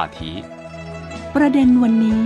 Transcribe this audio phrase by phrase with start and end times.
[0.00, 0.20] 话题。
[1.34, 2.22] ประเด็นวันนี้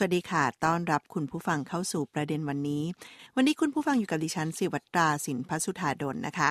[0.00, 2.84] สวัสดีค่ะ ต้อนรับคุณผู้ฟังเข้าสู่ประเด็นวันนี้
[3.36, 6.50] วันนี้คุณผู้ฟังอยู่กับดิฉันสิวัตราสินพัสุธาดลนะคะ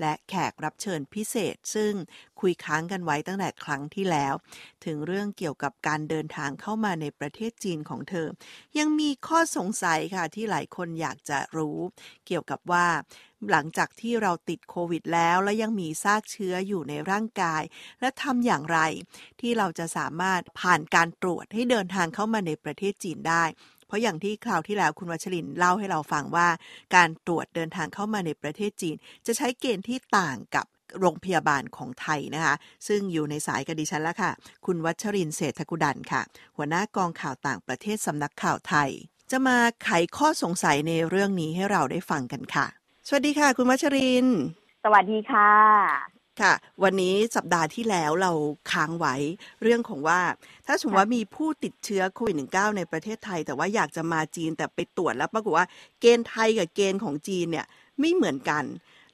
[0.00, 1.92] และแขกรับเชิญพิเศษ ซึ่ง
[2.40, 4.34] คุยค้างกันไว้ตั้งแต่ครั้งที่แล้ว
[4.84, 8.28] ถึงเรื่องเกี่ยวกับการเดินทางเข้ามาในประเทศจีนของเธอ
[8.78, 11.78] ยังมีข้อสงสัยค่ะที่หลายคนอยากจะรู้
[12.26, 12.86] เกี่ยวกับว่า
[13.50, 17.62] หลังจากที่เราติดโควิดแล้วและยังมีซากเชื้ออยู่ในร่างกาย
[18.00, 18.78] และทำอย่างไร
[19.40, 23.44] ที่เราจะสามารถผ่านการตรวจให้เดินทางเข้ามาในประเทศจีนได้
[23.86, 26.48] เพราะอย่างที่คราวที่แล้วคุณวัชรินทร์เล่าให้เราฟังว่า
[26.94, 30.66] การตรวจเดินทางเข้ามาในประเทศจีน จะใช้เกณฑ์ที่ต่างกับ
[31.00, 32.54] โรงพยาบาลของไทยนะคะ
[32.88, 34.30] ซึ่งอยู่ในสายกับดิฉันแล้วค่ะ
[34.66, 36.22] คุณวัชรินทร์เศรษฐกุดันค่ะ
[36.56, 38.90] หัวหน้ากองข่าวต่างประเทศสำนักข่าวไทย
[39.30, 42.66] จะมาไขข้อสงสัยในเรื่องนี้ให้เราได้ฟังกันค่ะ
[43.08, 44.38] สวัสดีค่ะ คุณวัชรินทร์
[44.84, 45.52] สวัสดีค่ะ
[46.40, 48.32] ค่ะ วันนี้สัปดาห์ที่แล้วเรา
[48.72, 49.14] ค้างไว้
[49.62, 50.20] เรื่องของว่า
[50.66, 55.66] ถ้าสมมติว่ามีผู้ติดเชื้อโควิด -19 ในประเทศไทย แต่ว่าอยากจะมาจีนแต่ไปตรวจแล้วปรากฏว่า
[56.00, 57.66] เกณฑ์ไทยกับเกณฑ์ของจีนเนี่ย
[58.00, 58.64] ไม่เหมือนกัน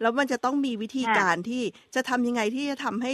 [0.00, 1.62] แล้วมันจะต้องมีวิธีค่ะการที่
[1.94, 3.12] จะทำยังไงที่จะทำให้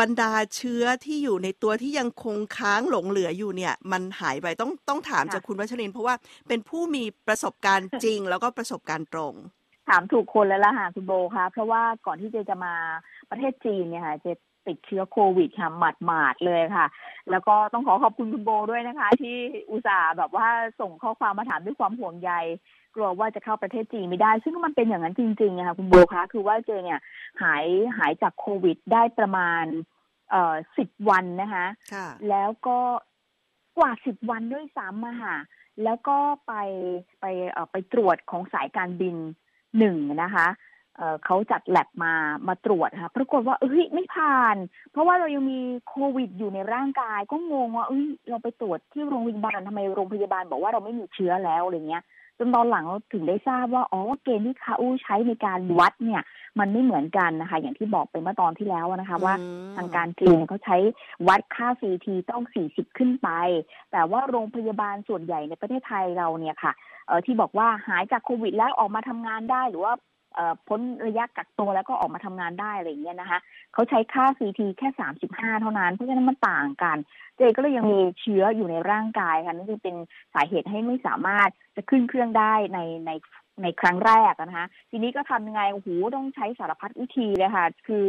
[0.00, 6.14] บรรดาเชื้อที่อยู่ในตัวที่ยังคงค้างหลงเหลืออยู่เนี่ย มันหายไปต้องต้องถามค่ะจากคุณวัชรินทร์เพราะว่า
[6.48, 9.34] เป็นผู้มีประสบการณ์จริง แล้วก็ประสบการณ์ตรง
[9.88, 12.74] ถามถูกคนแล้วล่ะค่ะคุณโบคะเพราะว่าก่อนที่เจจะมา
[13.30, 14.26] ประเทศจีนเนี่ยค่ะเจ
[14.68, 16.86] ติดเชื้อโควิดค่ะหมาดหมาดๆเลยค่ะ
[17.30, 19.36] แล้วก็ต้องขอขอบคุณคุณโบด้วยนะคะ ที่
[19.70, 20.48] อุตส่าห์แบบว่า
[20.80, 22.32] ส่งข้อความมาถามด้วยความห่วงใย
[22.94, 27.00] กลัวว่าจะเข้าประเทศจีนไม่ได้ ซึ่งมันเป็นอย่างนั้นจริงๆอะค่ะคุณโบคะคือว่าเจเนี่ย
[27.42, 27.66] หาย
[27.98, 29.64] หายจากโควิดได้ประมาณ
[30.30, 32.78] เอ่อสิบวันนะคะค่ะแล้วก็
[33.78, 35.36] กว่าสิบวันด้วยซ้ำอะค่ะ
[35.84, 36.54] แล้วก็ไป
[37.20, 39.16] ไปเอ่อไปตรวจของสายการบิน
[39.78, 40.46] หนึ่งนะคะ
[40.96, 42.12] เอ่อเขาจัดแลบมา
[42.48, 44.56] มาตรวจค่ะปรากฏว่าเอ้ยไม่ผ่าน
[44.92, 52.04] เพราะว่าเรายังมีโควิดอยู่ในร่างกาย ก็งงว่าเอ้ยเราไปตรวจที่โรงพยาบาลทำไมโรงพยาบาลบอกว่าเราไม่มีเชื้อแล้วอะไรเงี้ย
[52.38, 56.22] จนตอนหลังเราถึงได้ทราบว่าอ๋อเกณฑ์ที่เขาใช้ในการวัดเนี่ย
[56.58, 60.76] มันไม่เหมือนกันนะคะ อย่างที่บอกไปเมื่อตอนที่แล้วนะคะ ว่าอืมทางการจีนเนี่ยเขาใช้
[61.28, 63.28] วัดค่า CT ต้อง 40 ขึ้นไป
[63.92, 66.72] แต่ว่าโรงพยาบาลส่วนใหญ่ในประเทศไทยเราเนี่ยค่ะ
[67.06, 70.15] เอ่อที่บอกว่าหายจากโควิดแล้วออกมาทำงานได้หรือว่าเอ่อ
[70.68, 73.38] พ้นระยะกักตัวแล้วก็ออกมาทำงานได้อะไรอย่างเงี้ยนะคะ
[73.74, 74.88] เขาใช้ค่า CT แค่
[75.26, 76.96] 35เท่านั้น เพราะฉะนั้นมันต่างกัน
[77.36, 79.96] เจก็เลยยังมีเชื้ออยู่ในร่างกายค่ะนั่นจึงเป็น
[80.34, 83.10] สาเหตุให้ไม่สามารถจะขึ้นเครื่องได้ในใน
[83.62, 88.06] ในครั้งแรกอะนะคะทีนี้ก็ทำยังไงโอ้โหต้องใช้สารพัดวิธีเลยค่ะ คือ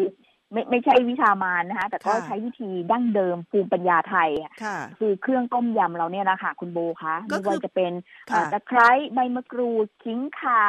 [0.52, 7.92] ไม่ไม่ใช่วิชามานนะคะแต่ก็ค่ะใช้วิธีดั้งเดิมภูมิปัญญาไทยอะค่ะคือเครื่องต้มยำเราเนี่ยนะคะคุณโบคะก็ไม่คือว่าจะเป็น
[8.28, 10.62] เอ่อค่ะตะไคร้ใบมะกรูดขิงข่า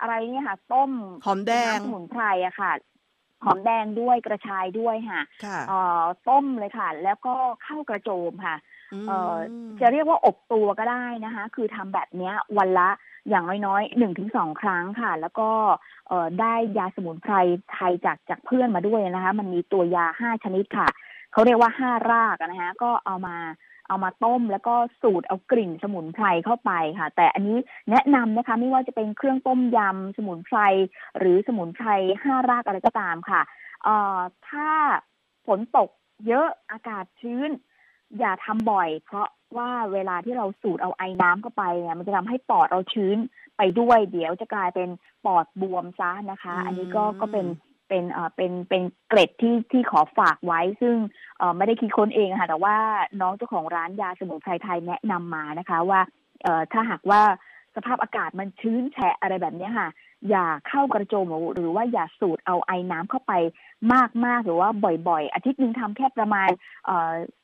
[0.00, 0.90] อะไรเนี่ยค่ะ ต้ม
[1.24, 2.72] หอมแดงน้ำสมุนไพรอะค่ะ
[3.44, 7.34] หอมแดงด้วยกระชายด้วยค่ะค่ะเอ่อต้มเลยค่ะ แล้วก็
[7.64, 8.56] ข้าวกระโจมค่ะ
[9.02, 9.34] มเอ่อ
[9.80, 12.90] จะเรียกว่าอบตัวก็ได้นะคะ คือทำแบบเนี้ยวันละ
[13.28, 15.48] อย่างน้อยๆหนึ่งถึงสองครั้งค่ะ แล้วก็
[16.08, 17.34] เอ่อได้ยาสมุนไพร
[17.72, 20.88] ไทยจากจากเพื่อนมาด้วยนะคะ มันมีตัวยาห้าชนิดค่ะ
[21.32, 23.36] เขาเรียกว่าห้ารากอะนะคะ ก็เอามา
[23.90, 27.56] เอามาต้ม แล้วก็สูตรเอากลิ่นสมุนไพรเข้าไปค่ะ แต่อันนี้
[27.90, 30.58] แนะนำนะคะไม่ว่าจะเป็นเครื่องต้มยำสมุนไพร
[31.18, 31.88] หรือสมุนไพร
[32.22, 33.40] ห้ารากอะไรก็ตามค่ะ
[33.84, 34.18] เอ่อ
[34.48, 34.68] ถ้า
[35.46, 35.88] ฝนตก
[36.26, 37.50] เยอะอากาศชื้น
[38.18, 43.16] อย่าทำบ่อย เพราะว่าเวลาที่เราสูดเอาไอ้น้ำเข้าไปเนี่ยมันจะทำให้ปอดเราชื้น
[43.56, 44.88] ไปด้วยเดี๋ยวจะกลายเป็น
[45.26, 47.46] ปอดบวมซะนะคะอืมอันนี้ก็ก็เป็น
[47.90, 50.96] เป็นเอ่อเป็นเป็นเกร็ดที่ที่ขอฝากไว้ ซึ่ง
[51.38, 52.76] เอ่อไม่ได้คิดค้นเองค่ะแต่ว่า
[53.20, 56.00] น้องเจ้าของร้านยาสมุนไพรไทยแนะนำมานะคะว่า
[56.42, 57.22] เอ่อถ้าหากว่า
[57.76, 59.88] สภาพอากาศมันชื้นแฉะอะไรแบบนี้ค่ะ
[60.30, 63.32] อย่าเข้ากระโจมหรือว่าอย่าสูดเอาไอ้น้ำเข้าไป
[64.24, 64.68] มากๆ หรือว่า
[65.08, 66.48] บ่อยๆ อาทิตย์หนึ่งทำแค่ประมาณ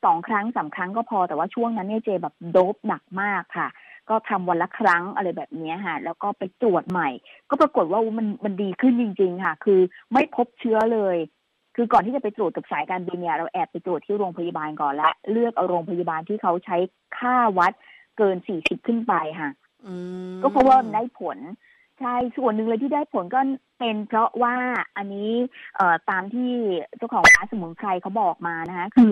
[0.04, 3.68] สองครั้งสามครั้งก็พอแต่ว่าช่วงนั้นเนี่ยเจแบบโดบหนักมากค่ะ
[4.10, 7.08] ก็ทำวันละครั้งอะไรแบบเนี้ยค่ะ แล้วก็ไปตรวจใหม่
[7.50, 9.80] ก็ปรากฏว่ามันมันดีขึ้นจริง ๆ ค่ะ คือ
[10.12, 11.16] ไม่พบเชื้อเลย
[11.76, 16.76] คือก่อนที่จะไปตรวจกับสายการบินเนี่ยเราแอบไปตรวจที่โรงพยาบาลก่อนละเลือกเอาโรงพยาบาลที่เขาใช้
[17.18, 17.72] ค่าวัด
[18.18, 19.50] เกินสี่สิบขึ้นไปค่ะ
[19.86, 19.94] อื
[20.30, 21.38] มก็เพราะว่ามันได้ผล
[22.00, 23.40] ใช่ส่วนหนึ่งเลยที่ได้ผลก็
[23.78, 24.54] เป็นเพราะว่า
[24.96, 25.30] อันนี้
[25.76, 26.50] เอ่อตามที่
[26.96, 29.10] เจ้าของร้านสมุนไพรเขาบอกมานะคะ คือ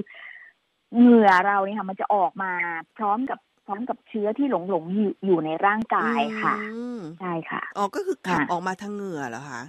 [0.97, 2.53] เหงื่อเราเนี่ยค่ะมันจะออกมา
[2.97, 9.63] พร้อมกับ พร้อมกับเชื้อที่หลงหลงๆอยู่อยู่ในร่างกายค่ะอืมใช่ค่ะอ๋อก็คือขับค่ะออกมาทางเหงื่อเหรอคะ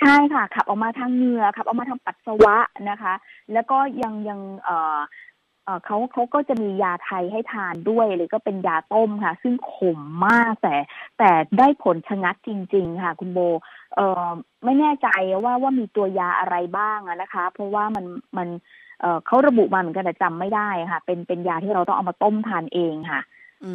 [0.00, 2.56] ใช่ค่ะ ขับออกมาทางเหงื่อขับออกมาทางปัสสาวะ
[2.90, 3.14] นะคะ
[3.52, 4.98] แล้วก็ยังยังเอ่อ
[5.66, 10.74] เอ่อเขาเขาก็จะมียาไทยให้ทานด้วยหรือก็เป็นยาต้มค่ะ ซึ่งขมมากแต่
[11.18, 13.38] แต่ได้ผลชะงัดจริง ๆ ค่ะ คุณโบ
[13.94, 14.30] เอ่อ
[14.64, 15.08] ไม่แน่ใจ
[15.44, 18.04] ว่าว่ามีตัวยาอะไรบ้างอะนะคะ เพราะว่ามัน
[18.36, 18.48] มัน
[19.00, 23.20] เอ่อเขาระบุมาเหมือนกันแต่จำไม่ได้ค่ะ เป็นเป็นยาที่เราต้องเอามาต้มทานเองค่ะ
[23.64, 23.72] อื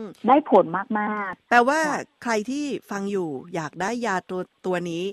[0.00, 0.84] มได้ผลมา
[1.30, 5.04] กแปลว่าค่ะใครที่ฟังอยู่อยากได้ยาตัวตัวนี้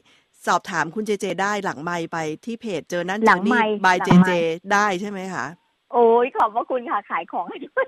[0.48, 7.88] สอบถามคุณเจเจ ได้หลังไมค์ไปที่เพจเจอนั่นหเจลัองนี่ไมค์บายหลัเจงไมเจค์ได้ใช่ไหมคะๆ โอ้ยขอบพระคุณค่ะขายของให้ด้วย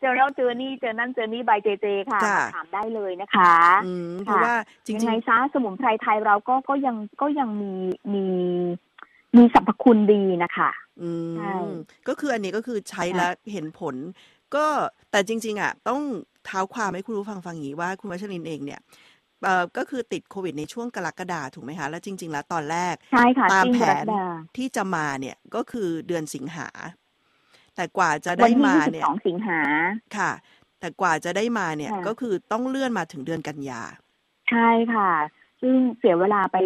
[0.00, 3.54] เจอแล้วเจอนี่เจอนั่นเจอนี่บายเจเจค่ะค่ะมาถามได้เลยนะคะ
[3.86, 4.54] อืมเพราะว่า
[4.86, 7.72] จยังริงไงซะสมุนไพรไทยเราก็ก็ยังก็ยังมี
[8.12, 8.24] มี
[9.36, 11.68] มีสรรพคุณดีนะคะ ๆอืใช่ม
[12.08, 13.94] ก็คืออันนี้ก็คือใช้ค่ะแล้วเห็นผล
[14.54, 14.66] ก็
[15.10, 16.00] แต่จริง ๆอะต้อง
[16.44, 18.80] เท้าความให้คุณผู้ฟังฟังอย่างนี้ว่าคุณวัชรินเองเนี่ย
[19.44, 24.24] เอ่อก็คือติดโควิดในช่วงกรกฎาถูกไหมคะ แล้วจริง ๆ แล้วตอนแรก ใช่ค่ะตามจิ้งแผกรนกฎา
[24.56, 26.68] ที่จะมาเนี่ยก็คือเดือนสิงหา
[27.76, 29.60] แต่กว่าจะวัได้นที่มายี่สิบเนี่ยสองสิงหา
[30.16, 30.32] ค่ะ
[30.80, 33.82] แต่กว่าจะได้มาเนี่ยค่ะก็คือต้องเลื่อนมาถึงเดือนกันยา
[34.50, 35.12] ใช่ค่ะ
[35.60, 36.58] ซึ่งเสียเวลาไป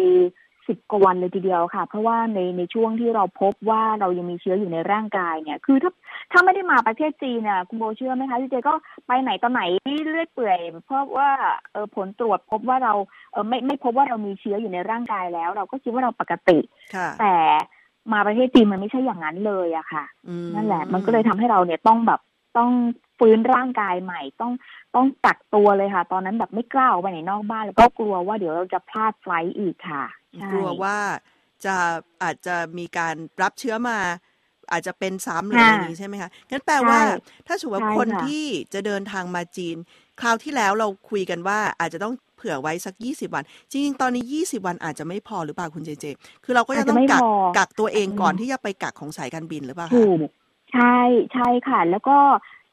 [0.67, 5.91] สิบกว่าวันเลยทีเดียวค่ะ เพราะว่าในในช่วงที่เราพบว่าเรายังมีเชื้ออยู่ในร่างกายเนี่ย คือถ้า
[6.31, 8.73] ถ้าไม่ได้มาประเทศจีนน่ะคุณโบเชื่อไหมคะพี่เจก็
[9.07, 9.61] ไปไหนตอนไหน
[10.09, 11.29] เลือดเปื่อย เพราะว่า
[11.71, 12.93] เออผลตรวจพบว่าเรา
[13.31, 16.59] เออไม่ไม่พบว่าเรามีเชื้ออยู่ในร่างกายแล้ว เราก็คิดว่าเราปกติ
[16.95, 17.35] ค่ะแต่
[18.13, 22.19] มาประเทศจีนมันไม่ใช่อย่างนั้นเลยอะค่ะอืมนั่นแหละ มันก็เลยทำให้เราเนี่ยต้องแบบ
[22.57, 22.71] ต้อง
[23.19, 24.51] ฟื้นร่างกายใหม่ต้อง
[24.95, 30.05] ต้องกักตัวเลยค่ะ ตอนนั้นแบบไม่กล้าออกไปไหนนอกบ้านแล้วก็กลัวว่าเดี๋ยวเราจะพลาดไฟลท์อีกค่ะ
[30.39, 30.97] ใช่กลัวว่า
[31.65, 31.75] จะ
[32.23, 33.97] อาจจะมีการรับเชื้อมา
[34.71, 39.77] อาจจะเป็นซ้ำหรือค่ะอะไรอย่างนี้ใช่ไหมคะงั้นแปลว่าใช่ถ้าสมมติว่าใช่คนค่ะที่จะเดินทางมาจีน
[40.21, 46.05] คราวที่แล้วเราคุยกันว่าอาจจะต้องเผื่อไว้สัก 20 วัน จริงๆ ตอนนี้ 20 วันอาจจะไม่พอหรือเปล่าคุณเจเจ
[46.43, 50.29] คือเราก็อาจะจจะต้องไม่กักพอกักตัวเองก่อนอืมที่จะไปกักของสายการบินหรือเปล่าคะถูก
[50.73, 50.97] ใช่
[51.33, 52.17] ใช่ค่ะ แล้วก็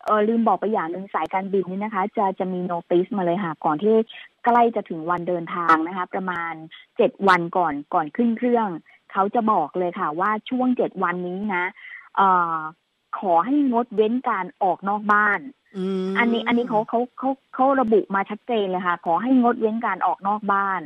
[0.05, 3.95] เออลืมบอกไปอย่างหนึ่งสายการบินนี่นะคะ จะจะมีโนติสมาเลยค่ะ ก่อนที่
[4.45, 6.53] ใกล้จะถึงวันเดินทางนะคะ ประมาณ
[6.97, 8.69] เจ็ดวันก่อนก่อนขึ้นเครื่อง
[9.13, 11.65] เขาจะบอกเลยค่ะว่าช่วงเจ็ดวันนี้นะ
[12.17, 12.59] เอ่อ
[13.19, 15.41] ขอให้งดเว้นการออกนอกบ้าน
[16.07, 20.83] มอันนี้อันนี้เขาเขาเขาเขาระบุมาชัดเจนเลยค่ะ ขอให้งดเว้นการออกนอกบ้าน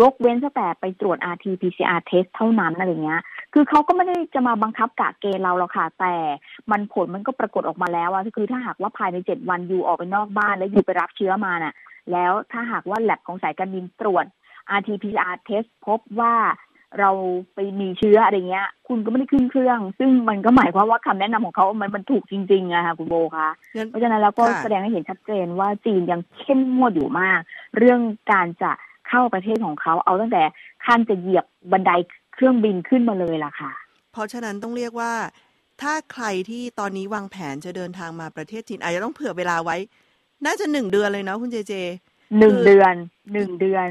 [0.00, 3.22] ยกเว้นแต่ไปตรวจ rt pcr test เท่านั้นอะไรเงี้ย
[3.52, 6.14] คือเขาก็ไม่ได้จะมาบังคับกะเกณฑ์เราหรอกค่ะ แต่
[6.70, 11.74] มันผลมันก็ปรากฏออกมาแล้วอะคือถ้าหากว่าภายในเจ็ดวันอยู่ออกไปนอกบ้าน แล้วอยู่ไปรับเชื้อมาน่ะ
[12.12, 14.24] แล้วถ้าหากว่าแลบของสายการบินตรวจ
[14.78, 16.34] rt pcr test พบว่า
[16.98, 17.10] เรา
[17.54, 27.40] ไปมีเชื้ออะไรเงี้ย คุณก็ไม่ได้ขึ้นเครื่อง ซึ่งมันก็หมายความว่าคำแนะนำของเขามันมันถูกจริงๆอะค่ะคุณโบคะงั้นเพราะฉะนั้นแล้วก็ค่ะแสดงให้เห็นชัดเจนว่าจีนยังเข้มงวดอยู่มาก
[27.76, 28.00] เรื่อง
[28.32, 28.72] การจะ
[29.08, 30.42] เข้าประเทศของเขาเอาตั้งแต่
[30.86, 31.90] ขั้นจะเหยียบบันได
[32.34, 33.70] เครื่องบินขึ้นมาเลยล่ะค่ะ
[34.12, 35.12] เพราะฉะนั้นต้องเรียกว่า
[35.82, 39.76] ถ้าใครที่ตอนนี้วางแผนจะเดินทางมาประเทศจีนอาจจะต้องเผื่อเวลาไว้
[40.46, 41.74] น่าจะหนึ่งเดือนเลยเนาะคุณเจเจ
[42.38, 42.94] หนึ่งคือเดือน
[43.32, 43.88] หนึ่งเดือน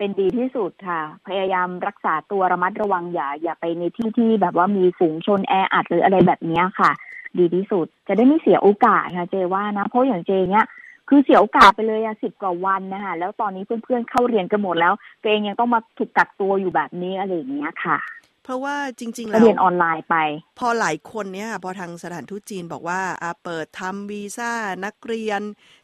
[0.00, 6.90] เป็นดีที่สุดค่ะ พยายามรักษาตัวระมัดระวังอย่าอย่าไปในที่ที่แบบว่ามีฝูงชนแออัดหรืออะไรแบบนี้ค่ะ
[7.38, 10.66] ดีที่สุด จะได้ไม่เสียโอกาสค่ะเจว่านะ เพราะอย่างเจเนี้ย
[11.08, 17.98] คือเสียโอกาสไปเลยอะสิบกว่าวันนะคะแล้วตอนนี้เพื่อนๆเข้าเรียนกันหมดแล้ว ตัวเองยังต้องมาถูกกักตัวอยู่แบบนี้อะไรอย่างเงี้ยค่ะ
[18.42, 20.14] เพราะว่าจริงๆก็แล้วเรียนออนไลน์ไป
[20.58, 24.52] พอหลายคนเนี่ยค่ะพอทางสถานทูตจีนบอกว่าอ่าเปิดทำวีซ่า
[24.84, 25.40] นักเรียน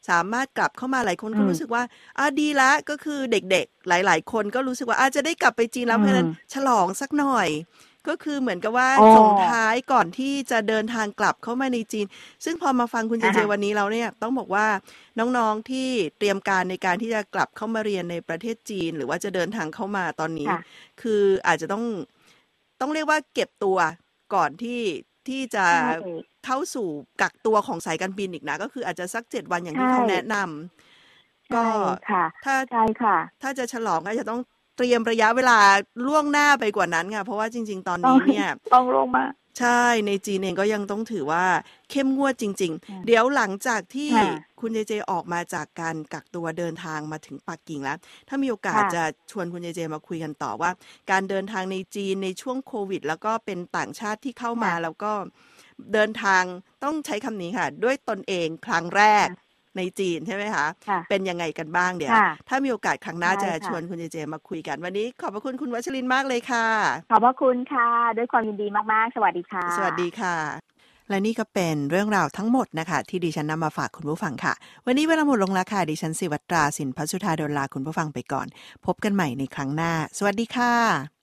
[0.09, 1.83] สามารถกลับเข้ามาหลายคนก็อืมรู้สึกว่า
[2.19, 7.49] อ่าดีละก็คือเด็กๆ หลาย ๆ คนก็รู้สึกว่าอาจจะได้กลับไปจีนแล้วอืมเพราะฉะนั้นฉลองสักหน่อย
[8.09, 12.07] ก็คือเหมือนกับว่าอ๋อส่งท้ายก่อนที่จะเดินทางกลับเข้ามาในจีน
[12.45, 14.67] ซึ่งพอมาฟังคุณเจอ่าเจฮะวันนี้เราเนี่ยต้องบอกว่า
[15.19, 20.59] น้องๆที่เตรียมการในการที่จะกลับเข้ามาเรียนในประเทศจีน หรือว่าจะเดินทางเข้ามาตอนนี้ค่ะ
[21.03, 21.85] คืออาจจะต้อง
[22.81, 23.79] ต้องเรียกว่าเก็บตัว
[24.35, 24.81] ก่อนที่
[25.29, 25.91] ที่จะใช่
[26.45, 26.89] เข้าสู่
[27.21, 31.69] กักตัวของสายการบินอีกนะ ก็คืออาจจะสักเจ็ดวันอย่างที่ใช่เขาแนะนำก็ใช่
[32.11, 34.41] ค่ะถ้าใช่ค่ะ ถ้าจะฉลองก็จะต้อง
[34.77, 35.59] เตรียมระยะเวลา
[36.07, 39.25] ล่วงหน้าไปกว่านั้นค่ะเพราะว่าจริง ๆ ตอนนี้เนี่ยต้องลงมา
[39.59, 41.45] ใช่ ในจีนเองก็ยังต้องถือว่า
[41.91, 44.27] เข้มงวดจริงค่ะๆเดี๋ยวหลังจากที่ค่ะ
[44.61, 47.97] คุณเจเจออกมาจากการกักตัวเดินทางมาถึงปักกิ่งแล้ว
[48.29, 50.71] ถ้ามีโอกาสค่ะ จะชวนคุณเจเจมาคุยกันต่อว่า
[51.11, 55.13] การเดินทางในจีนในช่วงโควิด แล้วก็เป็นต่างชาติที่เข้ามาค่ะ แล้วก็
[55.93, 56.43] เดินทาง
[56.85, 59.46] ต้องใช้คำนี้ค่ะ ด้วยตนเองครั้งแรกค่ะ
[59.79, 66.67] ในจีนใช่ไหมคะค่ะเป็นยังไงกันบ้างเดี๋ยวค่ะถ้ามีโอกาสครั้งหน้าได้จะค่ะชวนคุณเจเจมาคุยกัน วันนี้ขอบพระคุณคุณวัชรินทร์มากเลยค่ะ
[67.11, 70.37] ขอบพระคุณค่ะ ด้วยความยินดีมาก ๆ สวัสดีค่ะ สวัสดีค่ะ
[71.11, 74.55] และนี่ก็เป็นเรื่องราวทั้งหมดนะคะ ที่ดิฉันนำมาฝากคุณผู้ฟังค่ะ
[74.87, 78.47] วันนี้เวลาหมดลงแล้วค่ะดิฉันสิวัตราสินพัชุธาดลลาคุณผู้ฟังไปก่อน
[78.87, 81.16] พบกันใหม่ในครั้งหน้า สวัสดีค่ะ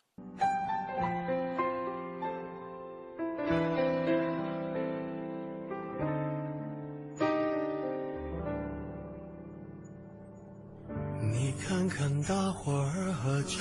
[12.26, 13.60] 大伙儿合照，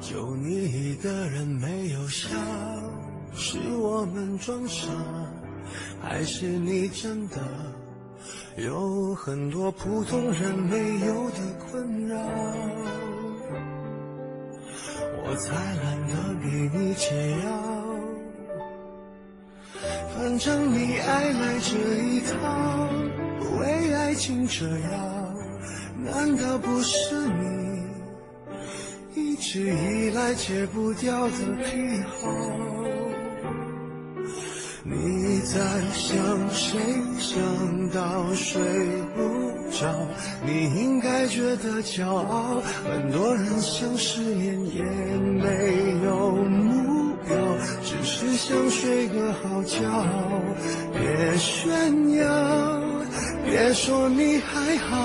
[0.00, 2.28] 就你一个人没有笑，
[3.34, 4.88] 是我们装傻，
[6.00, 7.36] 还是你真的
[8.58, 12.16] 有很多普通人没有的困扰？
[15.26, 17.46] 我才懒得给你解药。
[20.14, 22.88] 反正你爱来这一套，
[23.58, 25.13] 为爱情折腰，
[26.04, 27.82] 难道不是你
[29.14, 31.30] 一直以来戒不掉的
[31.64, 32.28] 癖好？
[34.86, 35.58] 你在
[35.92, 36.14] 想
[36.50, 36.78] 谁？
[37.18, 37.40] 想
[37.88, 38.60] 到睡
[39.16, 39.22] 不
[39.70, 39.88] 着，
[40.44, 42.60] 你应该觉得骄傲。
[42.84, 47.34] 很多人想誓言也没有目标，
[47.82, 50.06] 只是想睡个好觉。
[50.92, 52.83] 别炫耀，
[53.44, 54.96] 别说你还好，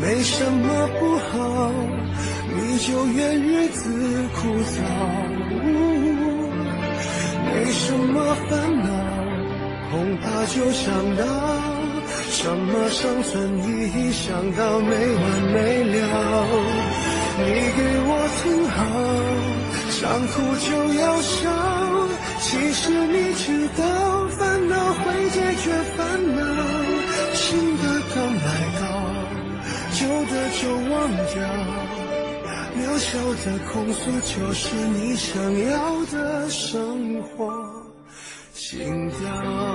[0.00, 1.72] 没什么不好，
[2.56, 3.82] 你就怨日子
[4.34, 4.76] 枯燥。
[7.46, 8.50] 没什么烦
[8.82, 8.88] 恼，
[9.90, 11.24] 恐怕就想到
[12.30, 15.98] 什么生存意义，想到没完没了。
[17.38, 17.44] 你
[17.76, 18.10] 给我
[18.42, 18.78] 听好，
[19.90, 20.32] 想哭
[20.66, 20.68] 就
[21.00, 21.38] 要笑。
[22.40, 23.82] 其实你知道，
[24.36, 25.98] 烦恼会解决烦
[26.36, 26.40] 恼，
[27.50, 27.82] 新的
[28.14, 28.46] 刚来
[28.78, 28.82] 到，
[29.90, 29.98] 旧
[30.30, 30.94] 的就忘
[31.34, 31.34] 掉。
[32.78, 33.08] 渺小
[33.44, 37.52] 的控诉，就是你想要的生活
[38.54, 39.69] 情调。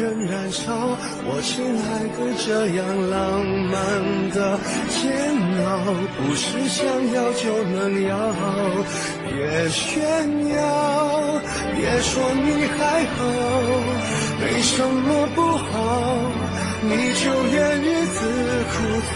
[0.00, 0.72] 人燃烧。
[1.28, 2.80] 我亲爱的，这样
[3.10, 3.76] 浪漫
[4.30, 5.04] 的煎
[5.60, 5.68] 熬，
[6.16, 6.80] 不是想
[7.12, 7.78] 要就能
[8.08, 8.16] 要。
[9.28, 10.00] 别炫
[10.48, 10.58] 耀，
[11.76, 12.80] 别说你还
[13.12, 13.20] 好，
[14.40, 15.38] 没什么不
[15.68, 15.70] 好，
[16.82, 16.88] 你
[17.20, 18.18] 就怨日子
[18.72, 18.74] 枯
[19.12, 19.14] 燥。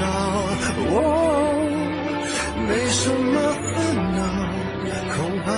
[0.93, 1.01] 哦，
[2.69, 3.33] 没什么
[3.73, 3.75] 烦
[4.13, 4.21] 恼，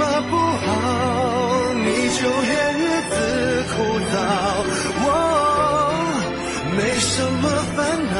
[0.00, 0.66] 么不好，
[1.74, 3.12] 你就怨日子
[3.70, 3.74] 枯
[4.10, 4.12] 燥。
[5.04, 5.08] 哦，
[6.74, 7.44] 没什么
[7.76, 7.78] 烦
[8.16, 8.18] 恼，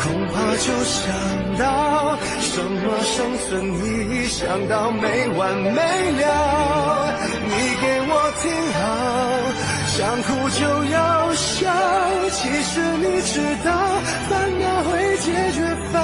[0.00, 1.02] 恐怕就想
[1.58, 1.62] 到
[2.38, 5.04] 什么生存意义，想到没
[5.36, 5.80] 完没
[6.22, 6.22] 了。
[7.42, 8.46] 你给我听
[8.78, 8.80] 好。
[9.88, 10.62] 想哭就
[10.94, 11.66] 要笑，
[12.30, 13.34] 其实你知
[13.66, 13.68] 道，
[14.28, 14.30] 烦
[14.60, 15.58] 恼会解决
[15.92, 15.98] 烦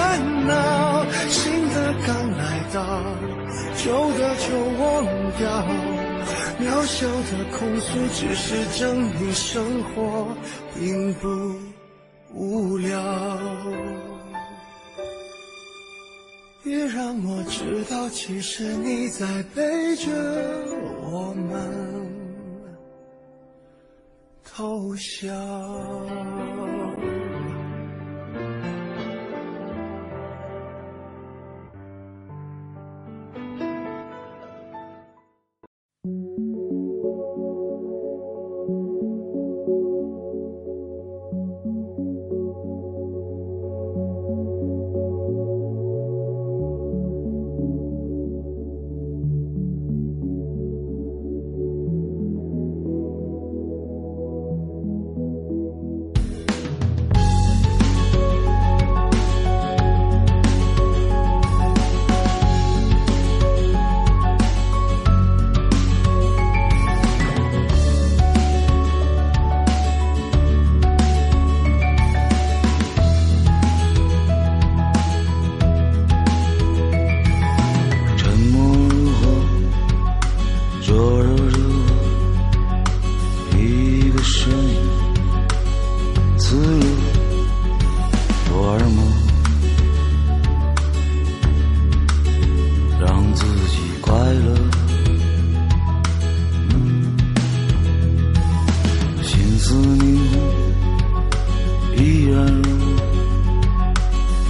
[0.49, 0.53] 恼。
[1.29, 2.43] 新的刚来
[2.75, 2.83] 到，
[3.85, 4.49] 旧的就
[4.83, 5.05] 忘
[5.37, 5.45] 掉。
[6.59, 10.27] 渺小的控诉，只是证明生活
[10.75, 11.29] 并不
[12.33, 12.99] 无聊。
[16.63, 20.11] 别让我知道，其实你在背着
[21.03, 22.11] 我们。
[24.43, 25.29] 偷笑。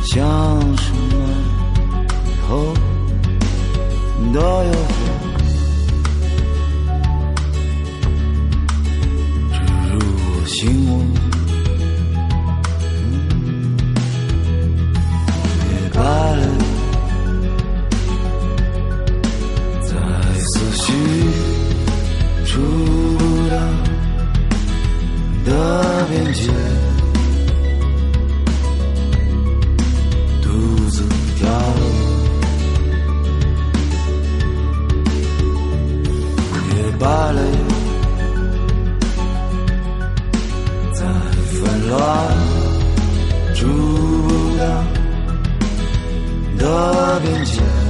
[0.05, 0.21] 想
[0.77, 1.17] 什么，
[2.29, 2.73] 以后
[4.33, 5.14] 都有。
[47.15, 47.84] 那边见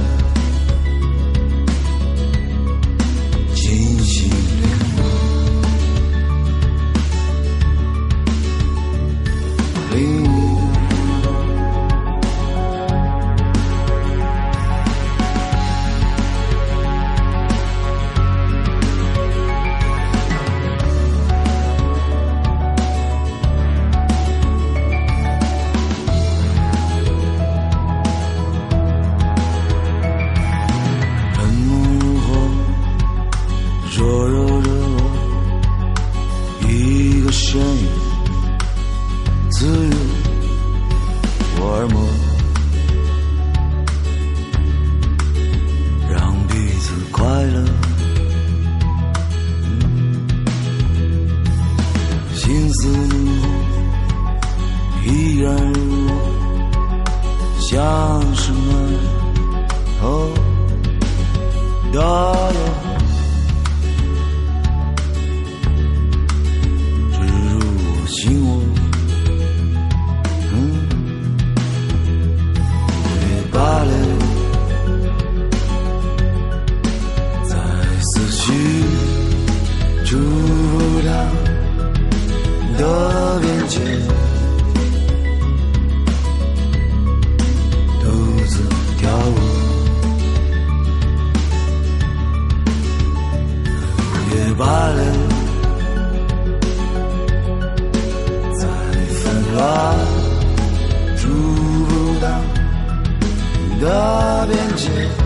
[94.57, 95.01] 巴黎
[98.57, 98.67] 在
[99.09, 99.97] 纷乱
[101.17, 101.27] 触
[101.87, 102.27] 不到
[103.81, 105.24] 的边界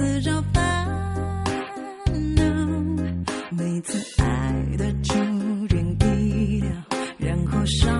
[0.00, 0.86] 自找烦
[2.34, 2.42] 恼。
[3.50, 5.12] 每次爱的主
[5.68, 6.86] 人一了，
[7.18, 7.99] 然后伤。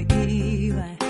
[0.00, 1.01] 意外。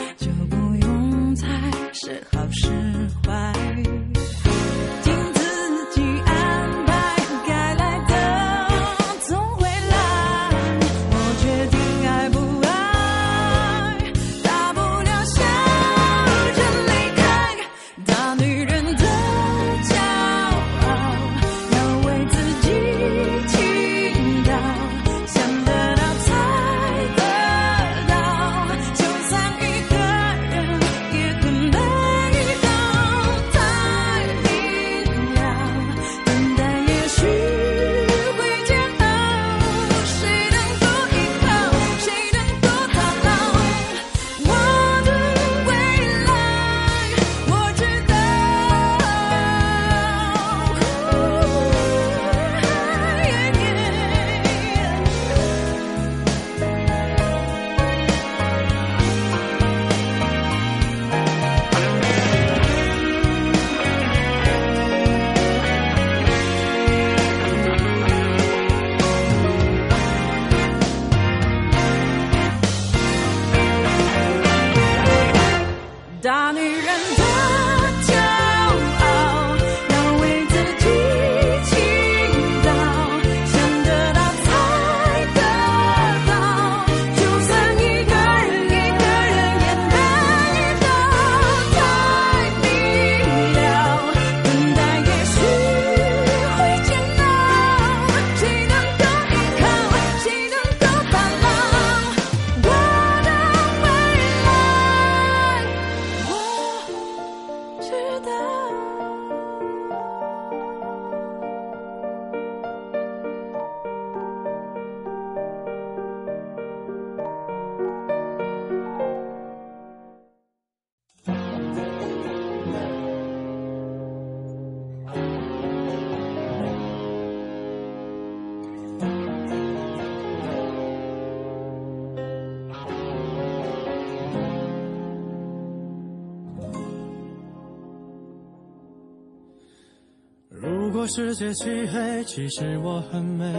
[140.93, 143.51] 如果世界漆黑，其实我很美，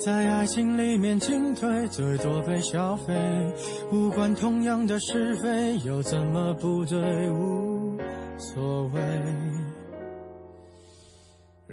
[0.00, 3.14] 在爱情里面进退，最多被消费。
[3.92, 7.30] 无关同样的是非，又怎么不对？
[7.30, 7.96] 无
[8.36, 9.00] 所谓。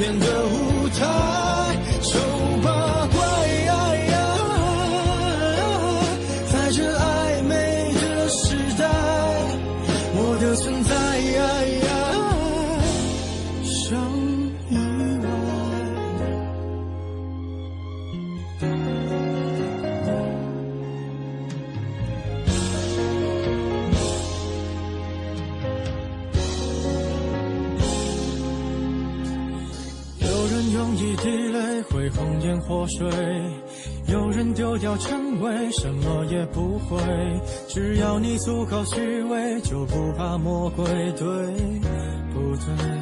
[0.00, 1.49] 片的舞台，
[32.86, 33.08] 水，
[34.06, 36.98] 有人丢掉称谓，什么也不会。
[37.68, 40.84] 只要你足够虚伪，就不怕魔鬼。
[40.84, 41.26] 对
[42.32, 42.99] 不对